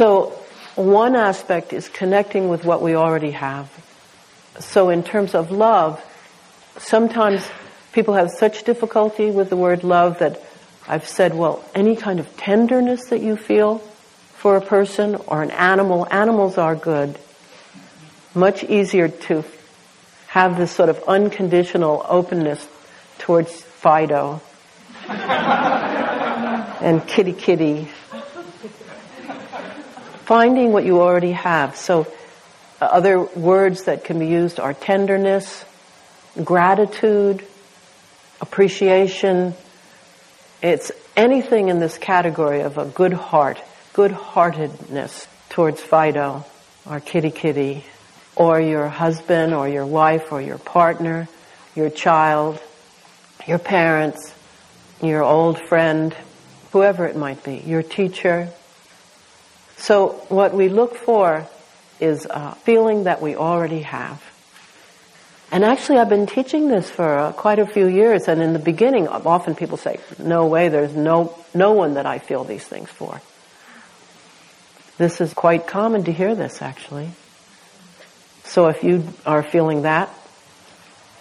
[0.00, 0.32] So
[0.76, 3.68] one aspect is connecting with what we already have.
[4.58, 6.02] So in terms of love,
[6.78, 7.46] sometimes
[7.92, 10.42] people have such difficulty with the word love that
[10.88, 13.76] I've said, well, any kind of tenderness that you feel
[14.38, 17.18] for a person or an animal, animals are good.
[18.34, 19.44] Much easier to
[20.28, 22.66] have this sort of unconditional openness
[23.18, 24.40] towards Fido
[25.08, 27.86] and kitty kitty.
[30.30, 31.74] Finding what you already have.
[31.74, 32.06] So
[32.80, 35.64] uh, other words that can be used are tenderness,
[36.44, 37.44] gratitude,
[38.40, 39.54] appreciation.
[40.62, 43.60] It's anything in this category of a good heart,
[43.92, 46.44] good heartedness towards Fido
[46.88, 47.84] or kitty kitty
[48.36, 51.26] or your husband or your wife or your partner,
[51.74, 52.62] your child,
[53.48, 54.32] your parents,
[55.02, 56.14] your old friend,
[56.70, 58.48] whoever it might be, your teacher.
[59.80, 61.48] So what we look for
[62.00, 64.22] is a feeling that we already have.
[65.50, 68.60] And actually, I've been teaching this for uh, quite a few years, and in the
[68.60, 72.88] beginning, often people say, no way, there's no, no one that I feel these things
[72.88, 73.20] for.
[74.96, 77.10] This is quite common to hear this, actually.
[78.44, 80.14] So if you are feeling that,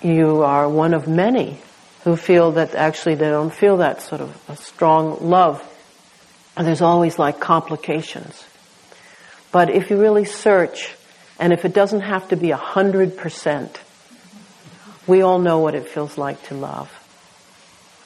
[0.02, 1.59] you are one of many
[2.03, 5.65] who feel that actually they don't feel that sort of a strong love.
[6.55, 8.45] And there's always like complications.
[9.52, 10.95] But if you really search,
[11.39, 13.80] and if it doesn't have to be a hundred percent,
[15.08, 16.92] we all know what it feels like to love.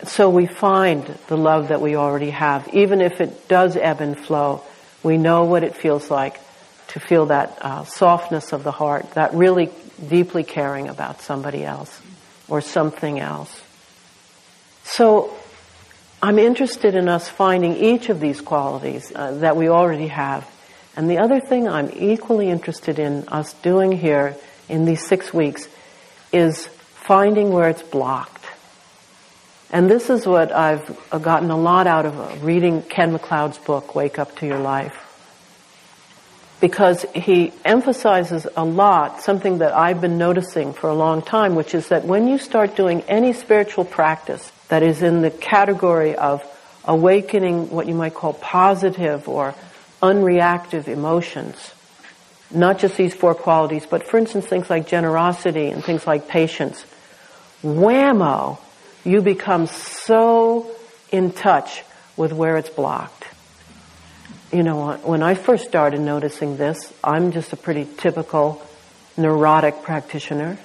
[0.05, 2.67] So we find the love that we already have.
[2.73, 4.63] Even if it does ebb and flow,
[5.01, 6.39] we know what it feels like
[6.89, 9.69] to feel that uh, softness of the heart, that really
[10.07, 12.01] deeply caring about somebody else
[12.47, 13.61] or something else.
[14.83, 15.33] So
[16.21, 20.49] I'm interested in us finding each of these qualities uh, that we already have.
[20.95, 24.35] And the other thing I'm equally interested in us doing here
[24.69, 25.67] in these six weeks
[26.31, 28.45] is finding where it's blocked.
[29.71, 34.19] And this is what I've gotten a lot out of reading Ken McLeod's book, Wake
[34.19, 34.99] Up to Your Life.
[36.61, 41.73] Because he emphasizes a lot something that I've been noticing for a long time, which
[41.73, 46.43] is that when you start doing any spiritual practice that is in the category of
[46.85, 49.55] awakening what you might call positive or
[50.03, 51.73] unreactive emotions,
[52.51, 56.85] not just these four qualities, but for instance things like generosity and things like patience,
[57.63, 58.59] whammo,
[59.05, 60.69] you become so
[61.09, 61.83] in touch
[62.17, 63.25] with where it's blocked.
[64.51, 68.61] You know, when I first started noticing this, I'm just a pretty typical
[69.17, 70.59] neurotic practitioner.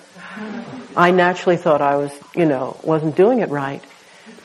[0.97, 3.82] I naturally thought I was, you know, wasn't doing it right.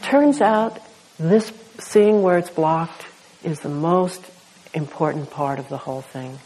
[0.03, 0.79] Turns out
[1.17, 3.05] this seeing where it's blocked
[3.43, 4.23] is the most
[4.73, 6.41] important part of the whole thing.